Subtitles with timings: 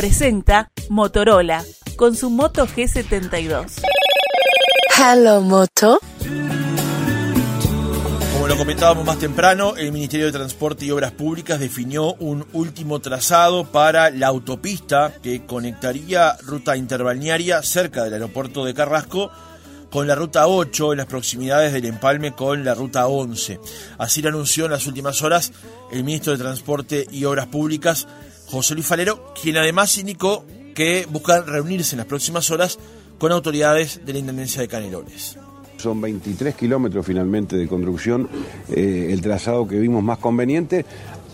[0.00, 1.62] presenta Motorola
[1.96, 3.82] con su Moto G72.
[4.96, 6.00] Hello Moto.
[8.32, 13.00] Como lo comentábamos más temprano, el Ministerio de Transporte y Obras Públicas definió un último
[13.00, 19.30] trazado para la autopista que conectaría ruta interbalnearia cerca del aeropuerto de Carrasco
[19.90, 23.60] con la ruta 8 en las proximidades del empalme con la ruta 11.
[23.98, 25.52] Así lo anunció en las últimas horas
[25.92, 28.06] el ministro de Transporte y Obras Públicas,
[28.50, 32.78] José Luis Falero, quien además indicó que buscan reunirse en las próximas horas
[33.18, 35.38] con autoridades de la Intendencia de Canelones.
[35.76, 38.28] Son 23 kilómetros finalmente de construcción,
[38.68, 40.84] eh, el trazado que vimos más conveniente.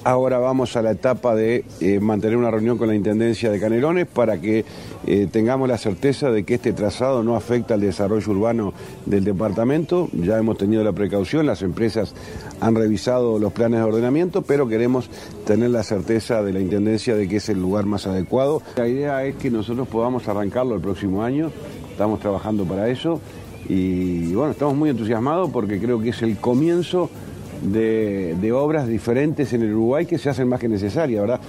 [0.05, 4.07] Ahora vamos a la etapa de eh, mantener una reunión con la Intendencia de Canelones
[4.07, 4.65] para que
[5.05, 8.73] eh, tengamos la certeza de que este trazado no afecta al desarrollo urbano
[9.05, 10.09] del departamento.
[10.13, 12.15] Ya hemos tenido la precaución, las empresas
[12.61, 15.09] han revisado los planes de ordenamiento, pero queremos
[15.47, 18.63] tener la certeza de la Intendencia de que es el lugar más adecuado.
[18.77, 21.51] La idea es que nosotros podamos arrancarlo el próximo año,
[21.91, 23.21] estamos trabajando para eso
[23.69, 27.11] y bueno, estamos muy entusiasmados porque creo que es el comienzo
[27.63, 31.41] de, obras diferentes en el Uruguay que se hacen más que necesarias, ¿verdad?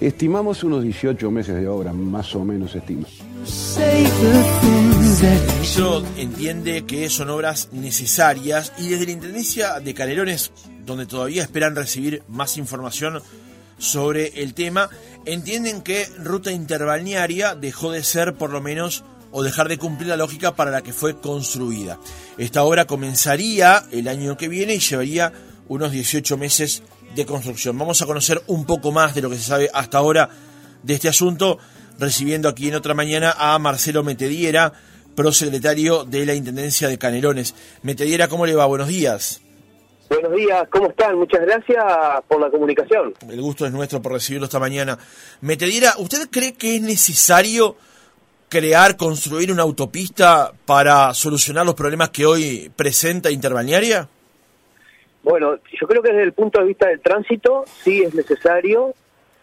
[0.00, 3.06] Estimamos unos 18 meses de obra, más o menos estima.
[5.22, 10.50] Eso entiende que son obras necesarias y desde la Intendencia de Canelones,
[10.84, 13.22] donde todavía esperan recibir más información
[13.78, 14.90] sobre el tema,
[15.24, 20.16] entienden que ruta interbalnearia dejó de ser por lo menos o dejar de cumplir la
[20.16, 22.00] lógica para la que fue construida.
[22.36, 25.32] Esta obra comenzaría el año que viene y llevaría
[25.68, 26.82] unos 18 meses
[27.14, 27.78] de construcción.
[27.78, 30.30] Vamos a conocer un poco más de lo que se sabe hasta ahora
[30.82, 31.58] de este asunto,
[32.00, 34.72] recibiendo aquí en otra mañana a Marcelo Metediera,
[35.14, 37.54] prosecretario de la Intendencia de Canelones.
[37.82, 38.66] Metediera, ¿cómo le va?
[38.66, 39.42] Buenos días.
[40.08, 41.16] Buenos días, ¿cómo están?
[41.16, 41.84] Muchas gracias
[42.28, 43.14] por la comunicación.
[43.30, 44.98] El gusto es nuestro por recibirlo esta mañana.
[45.40, 47.76] Metediera, ¿usted cree que es necesario
[48.50, 54.06] crear, construir una autopista para solucionar los problemas que hoy presenta Interbalnearia?
[55.22, 58.94] Bueno, yo creo que desde el punto de vista del tránsito sí es necesario,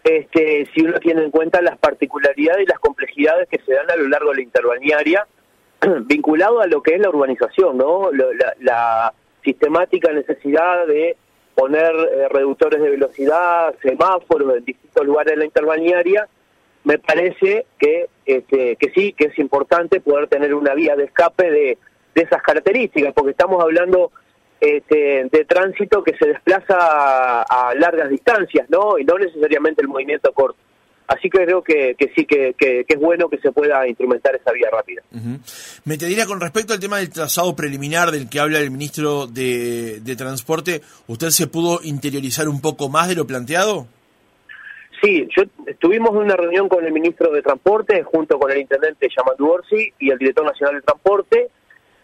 [0.04, 3.96] este, si uno tiene en cuenta las particularidades y las complejidades que se dan a
[3.96, 5.26] lo largo de la interbalnearia,
[6.06, 8.10] vinculado a lo que es la urbanización, ¿no?
[8.60, 11.16] La, sistemática necesidad de
[11.56, 16.28] poner eh, reductores de velocidad, semáforos en distintos lugares de la interbalnearia,
[16.84, 21.50] me parece que, este, que sí, que es importante poder tener una vía de escape
[21.50, 21.78] de,
[22.16, 24.12] de esas características, porque estamos hablando
[24.60, 28.98] este, de tránsito que se desplaza a, largas distancias, ¿no?
[28.98, 30.60] Y no necesariamente el movimiento corto.
[31.10, 32.56] Así que creo que, sí, que,
[32.88, 35.02] es bueno que se pueda instrumentar esa vía rápida.
[35.84, 39.26] Me te diría con respecto al tema del trazado preliminar del que habla el ministro
[39.26, 43.88] de, de Transporte, ¿usted se pudo interiorizar un poco más de lo planteado?
[45.02, 49.08] Sí, yo estuvimos en una reunión con el ministro de Transporte junto con el intendente
[49.10, 51.50] Yamandu Orsi y el director nacional de Transporte.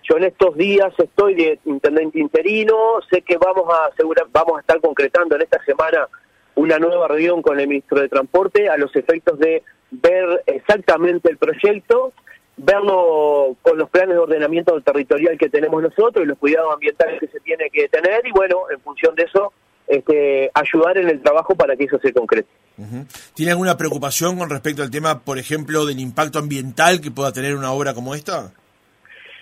[0.09, 2.75] Yo en estos días estoy de intendente interino,
[3.07, 6.07] sé que vamos a asegurar, vamos a estar concretando en esta semana
[6.55, 11.37] una nueva reunión con el ministro de Transporte a los efectos de ver exactamente el
[11.37, 12.13] proyecto,
[12.57, 17.27] verlo con los planes de ordenamiento territorial que tenemos nosotros y los cuidados ambientales que
[17.27, 19.53] se tiene que tener y bueno, en función de eso
[19.87, 22.49] este, ayudar en el trabajo para que eso se concrete.
[23.33, 27.55] ¿Tiene alguna preocupación con respecto al tema, por ejemplo, del impacto ambiental que pueda tener
[27.55, 28.51] una obra como esta?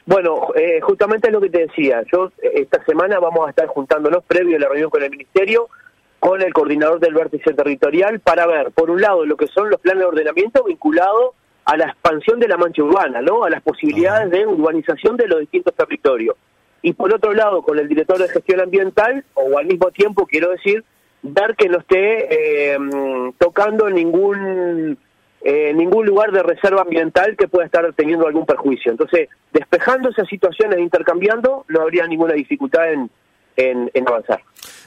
[0.05, 2.03] Bueno, eh, justamente es lo que te decía.
[2.11, 5.69] Yo esta semana vamos a estar juntándonos previo a la reunión con el Ministerio,
[6.23, 9.81] con el coordinador del vértice territorial, para ver, por un lado, lo que son los
[9.81, 11.31] planes de ordenamiento vinculados
[11.65, 13.43] a la expansión de la mancha urbana, ¿no?
[13.43, 16.37] A las posibilidades de urbanización de los distintos territorios
[16.81, 20.51] y por otro lado con el director de gestión ambiental, o al mismo tiempo quiero
[20.51, 20.85] decir,
[21.21, 22.27] dar que no esté
[22.73, 22.77] eh,
[23.37, 24.97] tocando ningún
[25.41, 28.93] eh, ningún lugar de reserva ambiental que pueda estar teniendo algún perjuicio.
[28.93, 33.09] Entonces, despejando esas situaciones e intercambiando, no habría ninguna dificultad en,
[33.57, 34.41] en, avanzar.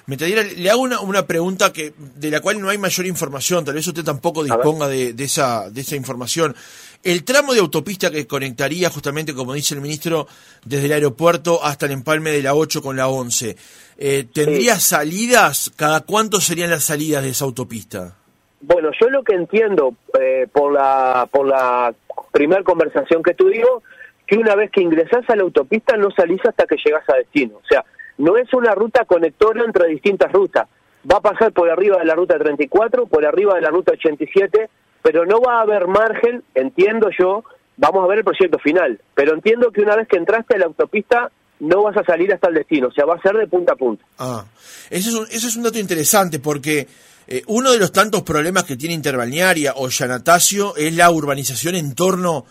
[0.06, 3.86] Le hago una, una, pregunta que de la cual no hay mayor información, tal vez
[3.86, 6.54] usted tampoco disponga de, de, esa, de esa información.
[7.02, 10.26] El tramo de autopista que conectaría justamente, como dice el ministro,
[10.64, 13.56] desde el aeropuerto hasta el empalme de la 8 con la 11,
[13.98, 15.72] eh, ¿tendría salidas?
[15.76, 18.16] ¿Cada cuánto serían las salidas de esa autopista?
[18.60, 21.94] Bueno, yo lo que entiendo eh, por la por la
[22.32, 23.82] primera conversación que tuvimos,
[24.26, 27.56] que una vez que ingresás a la autopista no salís hasta que llegas a destino.
[27.56, 27.84] O sea,
[28.18, 30.68] no es una ruta conectora entre distintas rutas.
[31.10, 34.68] Va a pasar por arriba de la ruta 34, por arriba de la ruta 87,
[35.02, 37.44] pero no va a haber margen, entiendo yo,
[37.76, 40.66] vamos a ver el proyecto final, pero entiendo que una vez que entraste a la
[40.66, 41.30] autopista
[41.60, 43.76] no vas a salir hasta el destino, o sea, va a ser de punta a
[43.76, 44.04] punta.
[44.18, 44.44] Ah,
[44.90, 46.86] eso es un, es un dato interesante porque
[47.28, 51.94] eh, uno de los tantos problemas que tiene Interbalnearia o Yanatacio es la urbanización en
[51.94, 52.44] torno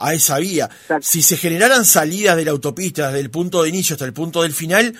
[0.00, 0.68] a esa vía.
[1.00, 4.42] Si se generaran salidas de la autopista desde el punto de inicio hasta el punto
[4.42, 4.94] del final,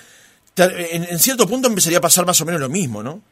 [0.57, 3.23] en, en cierto punto empezaría a pasar más o menos lo mismo, ¿no?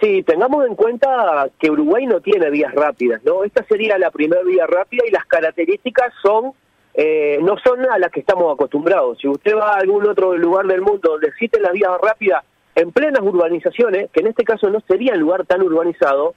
[0.00, 3.42] Sí, tengamos en cuenta que Uruguay no tiene vías rápidas, ¿no?
[3.42, 6.52] Esta sería la primera vía rápida y las características son
[7.00, 9.18] eh, no son a las que estamos acostumbrados.
[9.20, 12.90] Si usted va a algún otro lugar del mundo donde existen las vías rápidas en
[12.90, 16.34] plenas urbanizaciones, que en este caso no sería un lugar tan urbanizado,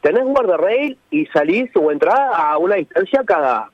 [0.00, 3.70] tenés un guardarrail y salís o entrás a una distancia cada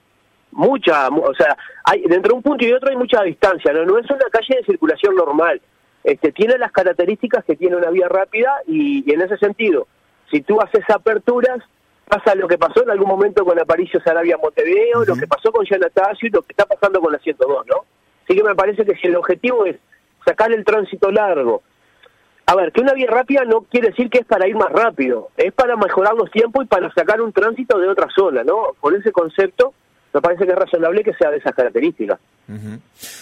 [0.54, 3.98] mucha, o sea, hay, dentro de un punto y otro hay mucha distancia, no, no
[3.98, 5.60] es una calle de circulación normal.
[6.02, 9.86] Este, tiene las características que tiene una vía rápida y, y en ese sentido,
[10.30, 11.60] si tú haces aperturas,
[12.06, 15.64] pasa lo que pasó en algún momento con Aparicio Sarabia Montevideo, lo que pasó con
[15.64, 17.84] Yanatacio y lo que está pasando con la 102, ¿no?
[18.24, 19.76] Así que me parece que si el objetivo es
[20.24, 21.62] sacar el tránsito largo,
[22.46, 25.30] a ver, que una vía rápida no quiere decir que es para ir más rápido,
[25.36, 28.74] es para mejorar los tiempos y para sacar un tránsito de otra zona, ¿no?
[28.80, 29.72] Con ese concepto
[30.14, 32.20] me parece que es razonable que sea de esas características.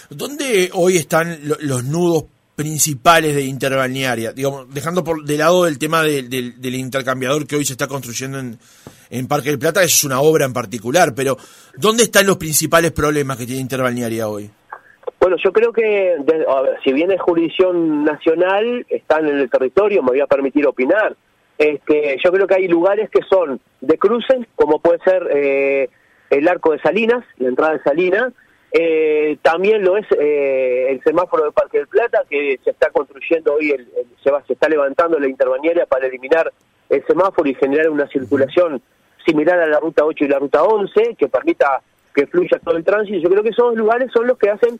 [0.09, 2.25] ¿Dónde hoy están los nudos
[2.55, 7.73] principales de interbalnearia, digamos, dejando por de lado el tema del intercambiador que hoy se
[7.73, 8.59] está construyendo en,
[9.09, 11.35] en Parque del Plata, es una obra en particular, pero
[11.75, 14.51] ¿dónde están los principales problemas que tiene interbalnearia hoy?
[15.19, 16.17] Bueno, yo creo que,
[16.83, 21.15] si bien es jurisdicción nacional, están en el territorio, me voy a permitir opinar.
[21.57, 25.89] Este, yo creo que hay lugares que son de cruces, como puede ser eh,
[26.33, 28.33] el arco de Salinas, la entrada de Salinas,
[28.71, 33.53] eh, también lo es eh, el semáforo de Parque del Plata, que se está construyendo
[33.53, 33.87] hoy, el,
[34.23, 36.51] se, va, se está levantando la interbañera para eliminar
[36.89, 38.81] el semáforo y generar una circulación
[39.25, 41.81] similar a la ruta 8 y la ruta 11, que permita
[42.15, 43.19] que fluya todo el tránsito.
[43.19, 44.79] Yo creo que esos lugares son los que hacen,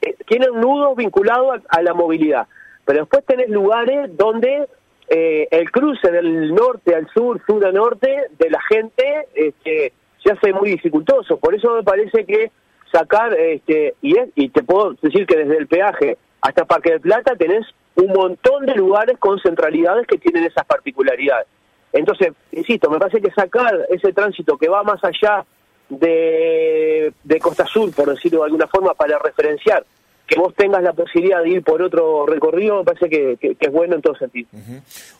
[0.00, 2.46] eh, tienen nudos vinculados a, la movilidad.
[2.84, 4.68] Pero después tenés lugares donde
[5.08, 10.32] eh, el cruce del norte al sur, sur a norte, de la gente, este, se
[10.32, 11.36] hace muy dificultoso.
[11.38, 12.50] Por eso me parece que
[12.90, 17.36] sacar, este, y, y te puedo decir que desde el peaje hasta Parque del Plata
[17.36, 21.46] tenés un montón de lugares con centralidades que tienen esas particularidades.
[21.92, 25.44] Entonces, insisto, me parece que sacar ese tránsito que va más allá
[25.88, 29.84] de, de Costa Sur, por decirlo de alguna forma, para referenciar
[30.32, 33.96] que vos tengas la posibilidad de ir por otro recorrido, me parece que, es bueno
[33.96, 34.48] en todo sentido.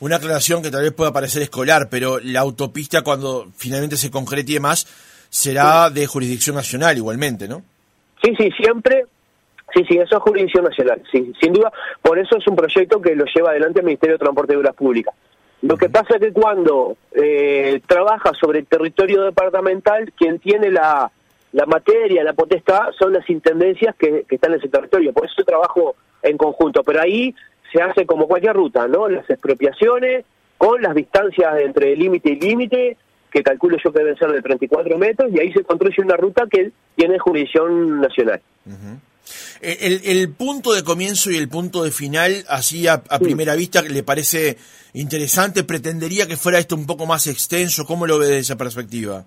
[0.00, 4.52] Una aclaración que tal vez pueda parecer escolar, pero la autopista cuando finalmente se concrete
[4.52, 4.86] y demás,
[5.28, 7.62] será de jurisdicción nacional igualmente, ¿no?
[8.22, 9.04] Sí, sí, siempre.
[9.74, 11.72] Sí, sí, eso es jurisdicción nacional, sí, sin duda.
[12.00, 14.76] Por eso es un proyecto que lo lleva adelante el Ministerio de Transporte y Obras
[14.76, 15.14] Públicas.
[15.62, 21.10] Lo que pasa es que cuando eh, trabaja sobre el territorio departamental, quien tiene la,
[21.52, 25.12] la materia, la potestad, son las intendencias que, que están en ese territorio.
[25.12, 26.82] Por eso trabajo en conjunto.
[26.82, 27.34] Pero ahí
[27.72, 29.08] se hace como cualquier ruta, ¿no?
[29.08, 30.24] Las expropiaciones
[30.58, 32.96] con las distancias entre límite y límite,
[33.30, 36.44] que calculo yo que deben ser de 34 metros, y ahí se construye una ruta
[36.48, 38.40] que tiene jurisdicción nacional.
[39.60, 44.02] Eh, el, punto de comienzo y el punto de final, así a, primera vista, ¿le
[44.02, 44.56] parece
[44.92, 45.64] interesante?
[45.64, 47.84] ¿Pretendería que fuera esto un poco más extenso?
[47.84, 49.24] ¿Cómo lo ve desde esa perspectiva?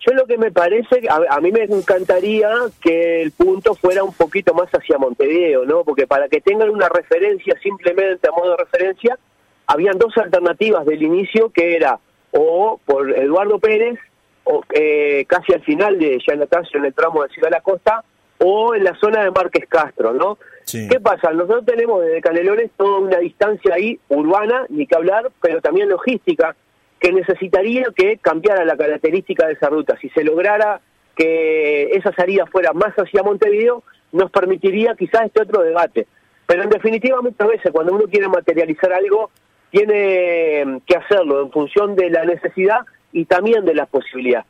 [0.00, 2.48] Yo lo que me parece, a, a, mí me encantaría
[2.80, 5.82] que el punto fuera un poquito más hacia Montevideo, ¿no?
[5.84, 9.18] Porque para que tengan una referencia, simplemente a modo de referencia,
[9.66, 11.98] habían dos alternativas del inicio que era
[12.30, 13.98] o por Eduardo Pérez,
[14.44, 18.04] o eh, casi al final de Yanatacio en el tramo de Ciudad de la Costa,
[18.38, 20.38] o en la zona de Márquez Castro, ¿no?
[20.70, 21.32] ¿Qué pasa?
[21.32, 26.54] Nosotros tenemos desde Canelones toda una distancia ahí urbana, ni que hablar, pero también logística,
[27.00, 29.96] que necesitaría que cambiara la característica de esa ruta.
[30.00, 30.80] Si se lograra
[31.16, 36.06] que esa salida fuera más hacia Montevideo, nos permitiría quizás este otro debate.
[36.46, 39.30] Pero en definitiva, muchas veces cuando uno quiere materializar algo,
[39.70, 42.80] tiene que hacerlo en función de la necesidad
[43.12, 44.44] y también de la posibilidad.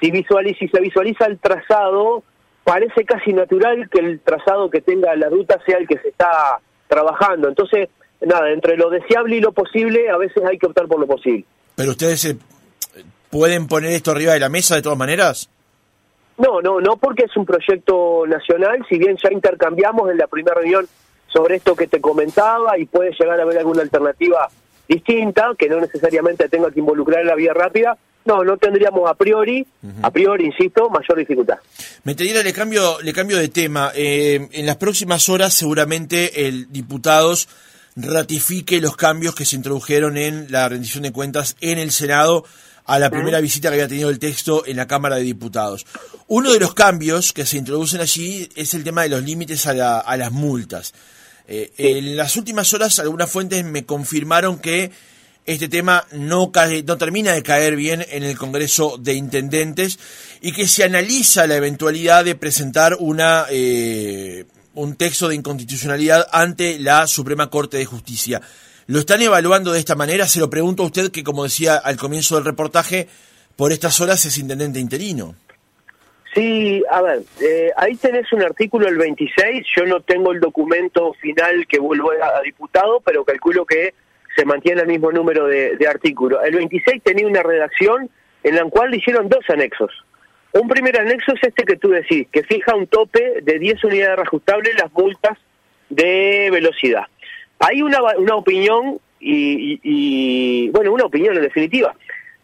[0.00, 2.24] Si, visualiza, si se visualiza el trazado,
[2.64, 6.60] parece casi natural que el trazado que tenga la ruta sea el que se está
[6.88, 7.48] trabajando.
[7.48, 7.88] Entonces,
[8.20, 11.44] nada, entre lo deseable y lo posible, a veces hay que optar por lo posible.
[11.74, 12.36] ¿Pero ustedes eh,
[13.30, 15.48] pueden poner esto arriba de la mesa de todas maneras?
[16.38, 20.56] No, no, no porque es un proyecto nacional, si bien ya intercambiamos en la primera
[20.56, 20.86] reunión
[21.28, 24.48] sobre esto que te comentaba y puede llegar a haber alguna alternativa
[24.88, 29.66] distinta, que no necesariamente tenga que involucrar la vía rápida, no, no tendríamos a priori,
[30.02, 31.58] a priori, insisto, mayor dificultad.
[32.04, 33.90] Metería, le cambio, le cambio de tema.
[33.94, 37.48] Eh, en las próximas horas seguramente el diputados
[37.96, 42.44] ratifique los cambios que se introdujeron en la rendición de cuentas en el Senado
[42.84, 45.86] a la primera visita que había tenido el texto en la Cámara de Diputados.
[46.26, 50.00] Uno de los cambios que se introducen allí es el tema de los límites a,
[50.00, 50.92] a las multas.
[51.46, 54.90] Eh, en las últimas horas algunas fuentes me confirmaron que
[55.44, 59.98] este tema no, cae, no termina de caer bien en el Congreso de Intendentes
[60.40, 66.78] y que se analiza la eventualidad de presentar una, eh, un texto de inconstitucionalidad ante
[66.78, 68.40] la Suprema Corte de Justicia.
[68.86, 70.26] ¿Lo están evaluando de esta manera?
[70.26, 73.08] Se lo pregunto a usted que, como decía al comienzo del reportaje,
[73.56, 75.34] por estas horas es intendente interino.
[76.34, 81.12] Sí, a ver, eh, ahí tenés un artículo, el 26, yo no tengo el documento
[81.20, 83.92] final que vuelvo a, diputado, pero calculo que
[84.34, 86.40] se mantiene el mismo número de, artículos.
[86.42, 88.08] El 26 tenía una redacción
[88.42, 89.90] en la cual le hicieron dos anexos.
[90.52, 94.16] Un primer anexo es este que tú decís, que fija un tope de 10 unidades
[94.16, 95.38] reajustables las multas
[95.88, 97.04] de velocidad.
[97.58, 101.94] Hay una, una opinión y, y, bueno, una opinión en definitiva.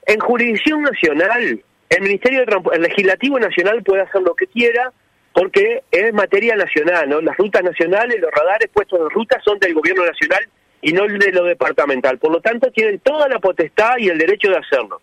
[0.07, 4.93] En jurisdicción nacional, el Ministerio de el Legislativo Nacional puede hacer lo que quiera
[5.33, 7.21] porque es materia nacional, ¿no?
[7.21, 10.49] Las rutas nacionales, los radares puestos en ruta son del gobierno nacional
[10.81, 12.19] y no de lo departamental.
[12.19, 15.01] Por lo tanto, tienen toda la potestad y el derecho de hacerlo.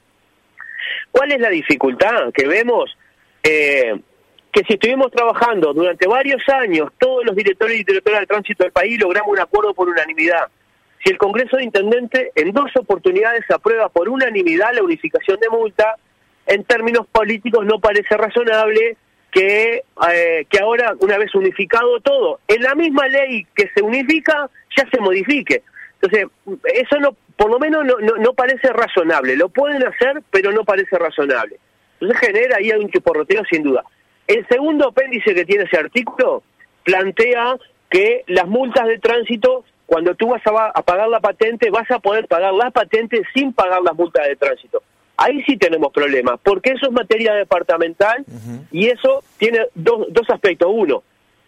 [1.15, 2.93] ¿Cuál es la dificultad que vemos?
[3.41, 3.95] Eh,
[4.51, 8.73] que si estuvimos trabajando durante varios años, todos los directores y directoras de tránsito del
[8.73, 10.47] país logramos un acuerdo por unanimidad.
[11.01, 15.95] Si el Congreso de Intendentes en dos oportunidades aprueba por unanimidad la unificación de multa,
[16.47, 18.97] en términos políticos no parece razonable
[19.31, 24.49] que, eh, que ahora, una vez unificado todo, en la misma ley que se unifica,
[24.75, 25.63] ya se modifique.
[26.05, 26.27] Entonces,
[26.73, 29.35] eso no, por lo menos no, no, parece razonable.
[29.35, 31.57] Lo pueden hacer, pero no parece razonable.
[31.99, 33.83] Entonces genera ahí un chiporroteo sin duda.
[34.27, 36.43] El segundo apéndice que tiene ese artículo
[36.83, 37.57] plantea
[37.89, 41.99] que las multas de tránsito, cuando tú vas a, a pagar la patente, vas a
[41.99, 44.83] poder pagar la patente sin pagar las multas de tránsito.
[45.17, 48.25] Ahí sí tenemos problemas, porque eso es materia departamental
[48.71, 50.69] y eso tiene dos, dos aspectos.
[50.69, 51.03] Uno,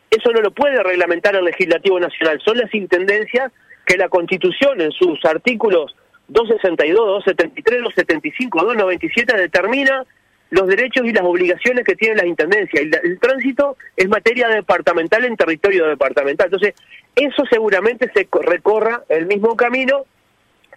[0.10, 3.52] eso no lo puede reglamentar el legislativo nacional, son las intendencias
[3.88, 5.96] que la Constitución en sus artículos
[6.28, 10.06] 262, 273, 275, 297 determina
[10.50, 12.84] los derechos y las obligaciones que tienen las intendencias.
[12.84, 16.48] El, el tránsito es materia departamental en territorio departamental.
[16.48, 16.76] Entonces,
[17.16, 20.06] eso seguramente se recorra el mismo camino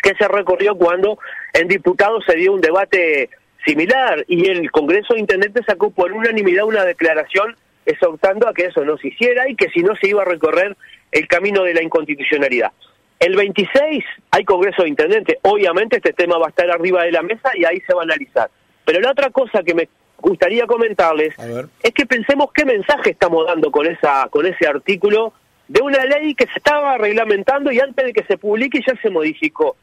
[0.03, 1.19] que se recorrió cuando
[1.53, 3.29] en diputados se dio un debate
[3.67, 8.85] similar y el Congreso de Intendentes sacó por unanimidad una declaración exhortando a que eso
[8.85, 10.77] no se hiciera y que si no se iba a recorrer
[11.13, 12.73] el camino de la inconstitucionalidad.
[13.21, 17.23] El 26 hay Congreso de Intendentes, obviamente este tema va a estar arriba de la
[17.23, 18.51] mesa y ahí se va a analizar.
[18.87, 21.35] Pero la otra cosa que me gustaría comentarles
[21.83, 25.35] es que pensemos qué mensaje estamos dando con esa con ese artículo
[25.69, 29.11] de una ley que se estaba reglamentando y antes de que se publique ya se
[29.11, 29.77] modificó.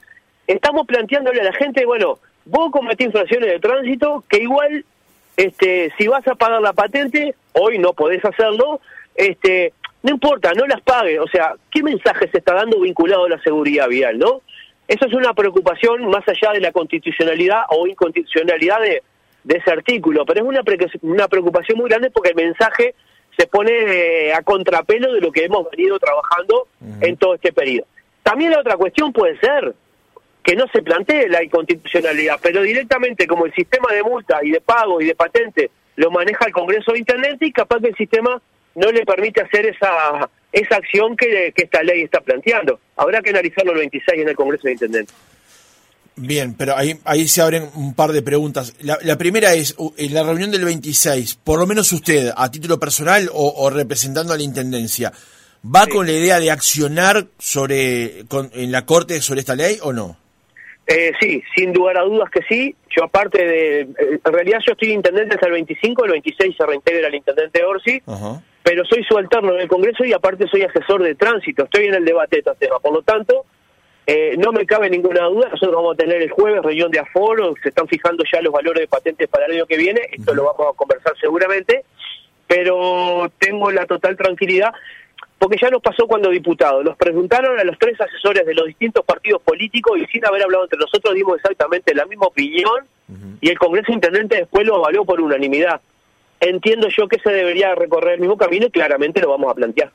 [0.48, 4.84] Estamos planteándole a la gente, bueno, vos cometís infracciones de tránsito que igual,
[5.38, 8.82] este, si vas a pagar la patente, hoy no podés hacerlo,
[9.16, 11.20] este, no importa, no las pague.
[11.20, 14.42] O sea, ¿qué mensaje se está dando vinculado a la seguridad vial, no?
[14.88, 19.04] Eso es una preocupación más allá de la constitucionalidad o inconstitucionalidad de,
[19.48, 20.62] ese artículo, pero es una,
[21.04, 22.96] una preocupación muy grande porque el mensaje
[23.38, 26.68] se pone eh, a contrapelo de lo que hemos venido trabajando
[27.00, 27.88] en todo este periodo.
[28.24, 29.74] También la otra cuestión puede ser,
[30.44, 34.62] que no se plantee la inconstitucionalidad, pero directamente como el sistema de multa y de
[34.62, 38.42] pago y de patente lo maneja el Congreso de Internet y capaz que el sistema
[38.78, 42.80] no le permite hacer esa esa acción que, esta ley está planteando.
[42.96, 45.16] Habrá que analizarlo el 26 en el Congreso de Intendentes.
[46.16, 48.74] Bien, pero ahí, ahí se abren un par de preguntas.
[48.82, 53.30] La, primera es, en la reunión del 26, por lo menos usted, a título personal
[53.34, 55.12] o, representando a la Intendencia,
[55.64, 58.22] ¿va con la idea de accionar sobre
[58.54, 60.18] en la Corte sobre esta ley o no?
[60.88, 62.74] Eh, sí, sin lugar a dudas que sí.
[62.96, 63.82] Yo aparte de...
[63.82, 67.64] Eh, en realidad yo estoy intendente hasta el 25, el 26 se reintegra el intendente
[67.64, 68.02] Orsi,
[68.68, 71.64] pero soy subalterno en el Congreso y aparte soy asesor de tránsito.
[71.64, 72.80] Estoy en el debate de este tema.
[72.80, 73.46] Por lo tanto,
[74.06, 75.48] eh, no me cabe ninguna duda.
[75.48, 78.82] Nosotros vamos a tener el jueves reunión de aforo, se están fijando ya los valores
[78.82, 80.02] de patentes para el año que viene.
[80.12, 81.86] Esto lo vamos a conversar seguramente,
[82.46, 84.74] pero tengo la total tranquilidad
[85.40, 89.06] porque ya nos pasó cuando diputados, nos preguntaron a los tres asesores de los distintos
[89.06, 92.86] partidos políticos y sin haber hablado entre nosotros dimos exactamente la misma opinión
[93.40, 95.80] y el Congreso Intendente después lo avalió por unanimidad.
[96.40, 99.92] Entiendo yo que se debería recorrer el mismo camino y claramente lo vamos a plantear.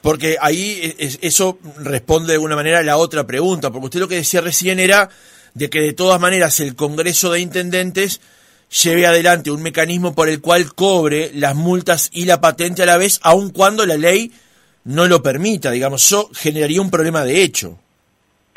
[0.00, 4.16] Porque ahí eso responde de alguna manera a la otra pregunta, porque usted lo que
[4.16, 5.10] decía recién era
[5.54, 8.20] de que de todas maneras el Congreso de Intendentes
[8.82, 12.98] lleve adelante un mecanismo por el cual cobre las multas y la patente a la
[12.98, 14.32] vez, aun cuando la ley
[14.84, 17.78] no lo permita, digamos, eso generaría un problema de hecho.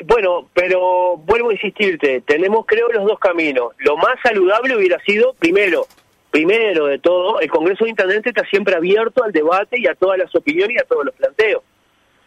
[0.04, 3.72] Bueno, pero vuelvo a insistirte, tenemos creo los dos caminos.
[3.78, 5.86] Lo más saludable hubiera sido, primero,
[6.32, 10.18] primero de todo, el Congreso de Intendentes está siempre abierto al debate y a todas
[10.18, 11.62] las opiniones y a todos los planteos.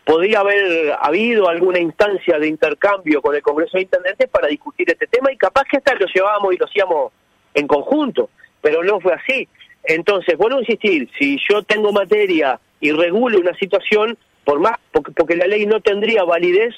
[0.05, 5.07] Podría haber habido alguna instancia de intercambio con el Congreso de Intendentes para discutir este
[5.07, 7.13] tema y capaz que hasta lo llevábamos y lo hacíamos
[7.55, 8.29] en conjunto,
[8.61, 9.49] pero no fue así.
[9.83, 15.13] Entonces, vuelvo a insistir, si yo tengo materia y regulo una situación, por más porque,
[15.13, 16.75] porque la ley no tendría validez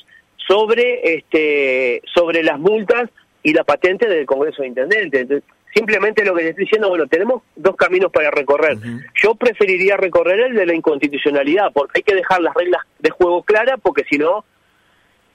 [0.48, 3.10] sobre este sobre las multas
[3.43, 5.43] y la patente del Congreso de Intendentes.
[5.77, 8.77] Simplemente lo que le estoy diciendo, bueno, tenemos dos caminos para recorrer.
[9.22, 13.43] Yo preferiría recorrer el de la inconstitucionalidad, porque hay que dejar las reglas de juego
[13.43, 14.43] claras, porque si no,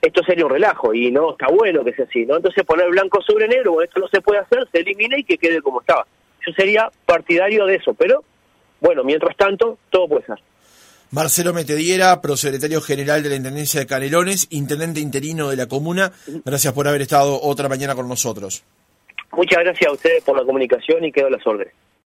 [0.00, 2.36] esto sería un relajo y no está bueno que sea así, ¿no?
[2.36, 5.38] Entonces poner blanco sobre negro, bueno, esto no se puede hacer, se elimina y que
[5.38, 6.04] quede como estaba.
[6.44, 8.24] Yo sería partidario de eso, pero
[8.80, 10.38] bueno, mientras tanto, todo puede ser.
[11.12, 16.10] Marcelo Metediera, prosecretario general de la Intendencia de Canelones, intendente interino de la comuna.
[16.44, 18.64] Gracias por haber estado otra mañana con nosotros.
[19.32, 21.74] Muchas gracias a ustedes por la comunicación y quedo a las órdenes.